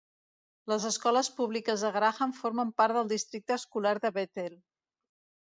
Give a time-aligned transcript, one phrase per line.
[0.71, 4.59] Les escoles públiques de Graham formen part del districte escolar de Bethel.